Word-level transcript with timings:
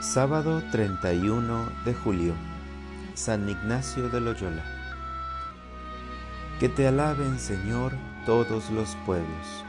Sábado 0.00 0.62
31 0.70 1.72
de 1.84 1.92
julio, 1.92 2.32
San 3.14 3.48
Ignacio 3.48 4.08
de 4.08 4.20
Loyola. 4.20 4.62
Que 6.60 6.68
te 6.68 6.86
alaben, 6.86 7.40
Señor, 7.40 7.94
todos 8.24 8.70
los 8.70 8.94
pueblos. 9.04 9.64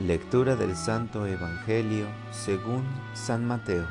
Lectura 0.00 0.56
del 0.56 0.74
Santo 0.74 1.26
Evangelio 1.26 2.06
según 2.30 2.82
San 3.12 3.46
Mateo. 3.46 3.86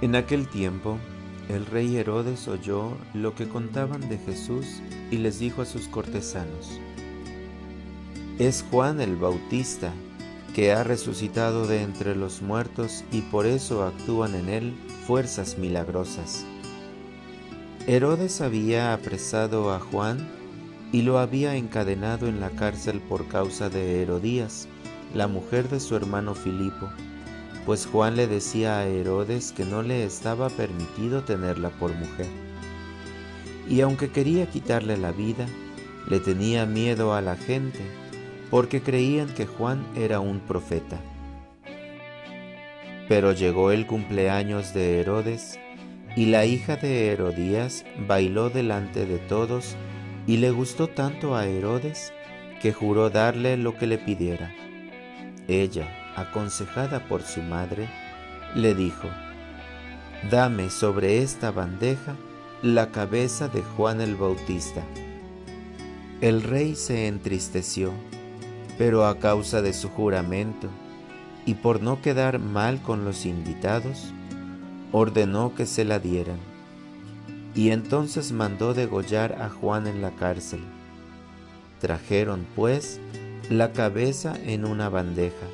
En 0.00 0.14
aquel 0.14 0.46
tiempo, 0.46 1.00
el 1.48 1.66
rey 1.66 1.96
Herodes 1.96 2.46
oyó 2.46 2.96
lo 3.12 3.34
que 3.34 3.48
contaban 3.48 4.08
de 4.08 4.18
Jesús 4.18 4.82
y 5.10 5.16
les 5.16 5.40
dijo 5.40 5.62
a 5.62 5.66
sus 5.66 5.88
cortesanos, 5.88 6.78
Es 8.38 8.64
Juan 8.70 9.00
el 9.00 9.16
Bautista 9.16 9.92
que 10.54 10.72
ha 10.72 10.84
resucitado 10.84 11.66
de 11.66 11.82
entre 11.82 12.16
los 12.16 12.42
muertos 12.42 13.04
y 13.12 13.22
por 13.22 13.46
eso 13.46 13.84
actúan 13.84 14.34
en 14.34 14.48
él 14.48 14.74
fuerzas 15.06 15.58
milagrosas. 15.58 16.44
Herodes 17.86 18.40
había 18.40 18.92
apresado 18.92 19.72
a 19.72 19.80
Juan 19.80 20.28
y 20.92 21.02
lo 21.02 21.18
había 21.18 21.56
encadenado 21.56 22.26
en 22.26 22.40
la 22.40 22.50
cárcel 22.50 23.00
por 23.00 23.28
causa 23.28 23.68
de 23.68 24.02
Herodías, 24.02 24.68
la 25.14 25.26
mujer 25.26 25.68
de 25.68 25.80
su 25.80 25.96
hermano 25.96 26.34
Filipo, 26.34 26.88
pues 27.64 27.86
Juan 27.86 28.16
le 28.16 28.26
decía 28.26 28.78
a 28.78 28.86
Herodes 28.86 29.52
que 29.52 29.64
no 29.64 29.82
le 29.82 30.04
estaba 30.04 30.48
permitido 30.48 31.24
tenerla 31.24 31.70
por 31.70 31.94
mujer. 31.94 32.28
Y 33.68 33.82
aunque 33.82 34.10
quería 34.10 34.46
quitarle 34.46 34.96
la 34.96 35.12
vida, 35.12 35.46
le 36.08 36.20
tenía 36.20 36.64
miedo 36.64 37.12
a 37.12 37.20
la 37.20 37.36
gente, 37.36 37.80
porque 38.50 38.82
creían 38.82 39.28
que 39.28 39.46
Juan 39.46 39.84
era 39.96 40.20
un 40.20 40.40
profeta. 40.40 40.98
Pero 43.08 43.32
llegó 43.32 43.70
el 43.70 43.86
cumpleaños 43.86 44.74
de 44.74 45.00
Herodes, 45.00 45.58
y 46.16 46.26
la 46.26 46.46
hija 46.46 46.76
de 46.76 47.08
Herodías 47.08 47.84
bailó 48.06 48.50
delante 48.50 49.06
de 49.06 49.18
todos, 49.18 49.76
y 50.26 50.38
le 50.38 50.50
gustó 50.50 50.88
tanto 50.88 51.36
a 51.36 51.46
Herodes 51.46 52.12
que 52.60 52.72
juró 52.72 53.08
darle 53.10 53.56
lo 53.56 53.76
que 53.76 53.86
le 53.86 53.98
pidiera. 53.98 54.52
Ella, 55.46 55.88
aconsejada 56.16 57.06
por 57.06 57.22
su 57.22 57.40
madre, 57.40 57.88
le 58.54 58.74
dijo, 58.74 59.08
Dame 60.30 60.68
sobre 60.68 61.22
esta 61.22 61.50
bandeja 61.50 62.16
la 62.62 62.90
cabeza 62.90 63.48
de 63.48 63.62
Juan 63.62 64.00
el 64.00 64.16
Bautista. 64.16 64.82
El 66.20 66.42
rey 66.42 66.74
se 66.74 67.06
entristeció 67.06 67.92
pero 68.78 69.06
a 69.06 69.18
causa 69.18 69.60
de 69.60 69.72
su 69.72 69.88
juramento 69.88 70.68
y 71.44 71.54
por 71.54 71.82
no 71.82 72.00
quedar 72.00 72.38
mal 72.38 72.80
con 72.80 73.04
los 73.04 73.26
invitados, 73.26 74.12
ordenó 74.92 75.54
que 75.54 75.66
se 75.66 75.84
la 75.84 75.98
dieran. 75.98 76.38
Y 77.54 77.70
entonces 77.70 78.32
mandó 78.32 78.72
degollar 78.72 79.42
a 79.42 79.48
Juan 79.48 79.86
en 79.88 80.00
la 80.00 80.12
cárcel. 80.12 80.60
Trajeron, 81.80 82.46
pues, 82.54 83.00
la 83.50 83.72
cabeza 83.72 84.36
en 84.44 84.64
una 84.64 84.88
bandeja, 84.88 85.46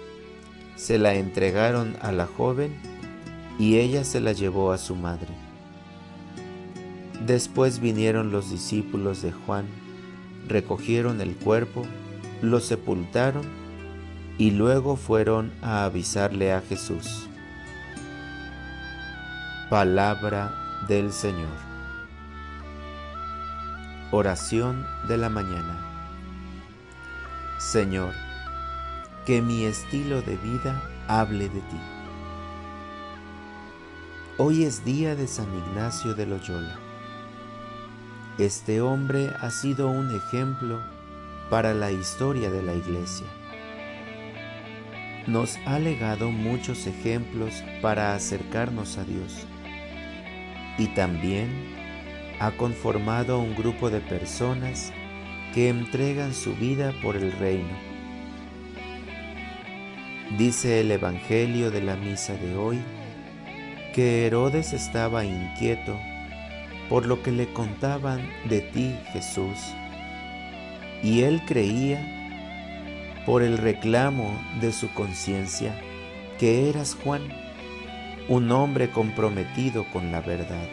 se 0.77 0.98
la 0.98 1.14
entregaron 1.14 1.97
a 2.00 2.12
la 2.12 2.27
joven 2.27 2.75
y 3.58 3.77
ella 3.78 4.05
se 4.05 4.20
la 4.20 4.33
llevó 4.33 4.72
a 4.72 4.78
su 4.78 4.97
madre. 4.97 5.33
Después 7.25 7.78
vinieron 7.78 8.33
los 8.33 8.50
discípulos 8.50 9.22
de 9.22 9.33
Juan, 9.33 9.67
recogieron 10.48 11.20
el 11.20 11.36
cuerpo 11.36 11.86
lo 12.50 12.61
sepultaron 12.61 13.45
y 14.39 14.50
luego 14.50 14.97
fueron 14.97 15.53
a 15.62 15.84
avisarle 15.84 16.53
a 16.53 16.61
Jesús. 16.61 17.28
Palabra 19.70 20.55
del 20.89 21.12
Señor. 21.12 21.56
Oración 24.11 24.86
de 25.08 25.17
la 25.17 25.29
mañana. 25.29 25.80
Señor, 27.58 28.13
que 29.24 29.40
mi 29.40 29.64
estilo 29.64 30.20
de 30.23 30.36
vida 30.36 30.83
hable 31.08 31.48
de 31.48 31.61
ti. 31.61 31.80
Hoy 34.36 34.64
es 34.64 34.85
día 34.85 35.14
de 35.14 35.27
San 35.27 35.46
Ignacio 35.57 36.14
de 36.14 36.27
Loyola. 36.27 36.77
Este 38.36 38.80
hombre 38.80 39.33
ha 39.40 39.51
sido 39.51 39.89
un 39.89 40.14
ejemplo 40.14 40.94
para 41.51 41.75
la 41.75 41.93
historia 41.93 42.51
de 42.51 42.63
la 42.63 42.75
Iglesia. 42.75 43.27
Nos 45.27 45.59
ha 45.67 45.79
legado 45.79 46.31
muchos 46.31 46.87
ejemplos 46.87 47.63
para 47.81 48.15
acercarnos 48.15 48.99
a 48.99 49.05
Dios 49.05 49.47
y 50.79 50.89
también 50.89 51.49
ha 52.41 52.51
conformado 52.53 53.39
un 53.39 53.55
grupo 53.55 53.91
de 53.91 54.01
personas 54.01 54.93
que 55.55 55.69
entregan 55.69 56.35
su 56.35 56.55
vida 56.55 56.93
por 57.03 57.17
el 57.17 57.33
reino. 57.33 57.79
Dice 60.37 60.81
el 60.81 60.91
Evangelio 60.91 61.71
de 61.71 61.81
la 61.81 61.97
misa 61.97 62.35
de 62.35 62.57
hoy 62.57 62.83
que 63.95 64.27
Herodes 64.27 64.73
estaba 64.73 65.25
inquieto 65.25 65.97
por 66.89 67.07
lo 67.07 67.23
que 67.23 67.31
le 67.31 67.53
contaban 67.53 68.29
de 68.49 68.61
ti, 68.61 68.95
Jesús, 69.13 69.59
y 71.05 71.23
él 71.23 71.42
creía 71.47 72.01
por 73.27 73.42
el 73.42 73.59
reclamo 73.59 74.41
de 74.63 74.73
su 74.73 74.92
conciencia 74.95 75.79
que 76.39 76.70
eras 76.70 76.97
Juan, 77.05 77.23
un 78.29 78.51
hombre 78.51 78.91
comprometido 78.91 79.85
con 79.93 80.11
la 80.11 80.23
verdad. 80.23 80.67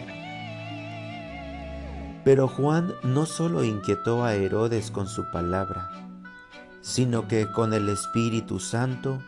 Pero 2.23 2.47
Juan 2.47 2.93
no 3.03 3.25
solo 3.25 3.65
inquietó 3.65 4.23
a 4.23 4.33
Herodes 4.33 4.89
con 4.89 5.07
su 5.07 5.29
palabra, 5.31 5.89
sino 6.79 7.27
que 7.27 7.51
con 7.51 7.73
el 7.73 7.89
Espíritu 7.89 8.59
Santo 8.59 9.19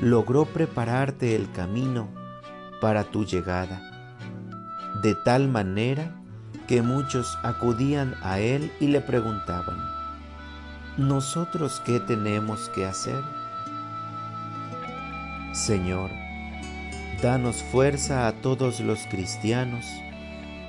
logró 0.00 0.46
prepararte 0.46 1.36
el 1.36 1.50
camino 1.52 2.08
para 2.80 3.04
tu 3.04 3.26
llegada, 3.26 3.82
de 5.02 5.14
tal 5.14 5.48
manera 5.48 6.16
que 6.66 6.80
muchos 6.80 7.38
acudían 7.42 8.14
a 8.22 8.40
él 8.40 8.72
y 8.80 8.86
le 8.86 9.00
preguntaban, 9.00 10.01
¿nosotros 10.98 11.80
qué 11.84 12.00
tenemos 12.00 12.68
que 12.68 12.84
hacer? 12.84 13.22
Señor, 15.52 16.10
danos 17.22 17.62
fuerza 17.62 18.26
a 18.26 18.32
todos 18.32 18.80
los 18.80 19.06
cristianos 19.06 19.86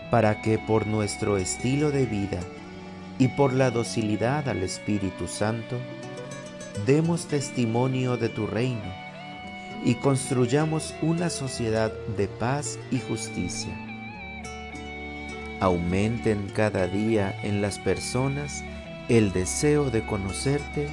para 0.09 0.41
que 0.41 0.57
por 0.57 0.87
nuestro 0.87 1.37
estilo 1.37 1.91
de 1.91 2.05
vida 2.05 2.39
y 3.19 3.27
por 3.29 3.53
la 3.53 3.69
docilidad 3.69 4.47
al 4.47 4.63
Espíritu 4.63 5.27
Santo, 5.27 5.77
demos 6.85 7.27
testimonio 7.27 8.15
de 8.17 8.29
tu 8.29 8.47
reino 8.47 9.03
y 9.83 9.95
construyamos 9.95 10.95
una 11.01 11.29
sociedad 11.29 11.91
de 12.15 12.27
paz 12.27 12.79
y 12.91 12.99
justicia. 12.99 13.73
Aumenten 15.59 16.49
cada 16.53 16.87
día 16.87 17.37
en 17.43 17.61
las 17.61 17.77
personas 17.79 18.63
el 19.09 19.33
deseo 19.33 19.89
de 19.89 20.05
conocerte 20.05 20.87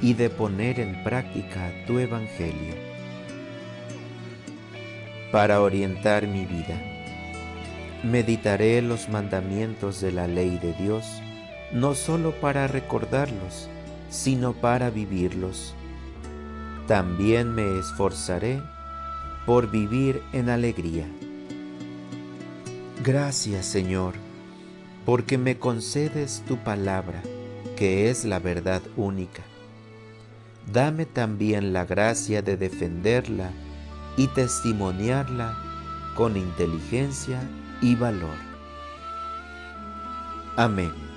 y 0.00 0.14
de 0.14 0.30
poner 0.30 0.78
en 0.78 1.02
práctica 1.02 1.72
tu 1.86 1.98
Evangelio. 1.98 2.74
Para 5.32 5.60
orientar 5.60 6.28
mi 6.28 6.46
vida, 6.46 6.80
meditaré 8.04 8.80
los 8.80 9.08
mandamientos 9.08 10.00
de 10.00 10.12
la 10.12 10.28
ley 10.28 10.58
de 10.62 10.72
Dios, 10.74 11.04
no 11.72 11.94
solo 11.94 12.30
para 12.40 12.68
recordarlos, 12.68 13.68
sino 14.08 14.52
para 14.52 14.90
vivirlos. 14.90 15.74
También 16.86 17.54
me 17.54 17.78
esforzaré 17.80 18.62
por 19.46 19.68
vivir 19.70 20.22
en 20.32 20.48
alegría. 20.48 21.06
Gracias 23.04 23.66
Señor, 23.66 24.14
porque 25.04 25.38
me 25.38 25.58
concedes 25.58 26.44
tu 26.46 26.56
palabra 26.58 27.20
que 27.78 28.10
es 28.10 28.24
la 28.24 28.40
verdad 28.40 28.82
única. 28.96 29.44
Dame 30.72 31.06
también 31.06 31.72
la 31.72 31.84
gracia 31.84 32.42
de 32.42 32.56
defenderla 32.56 33.52
y 34.16 34.26
testimoniarla 34.26 35.56
con 36.16 36.36
inteligencia 36.36 37.40
y 37.80 37.94
valor. 37.94 38.34
Amén. 40.56 41.07